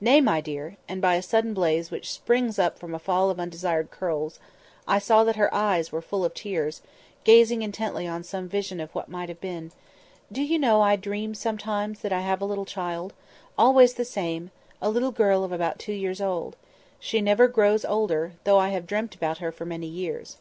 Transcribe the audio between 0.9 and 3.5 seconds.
by a sudden blaze which sprang up from a fall of the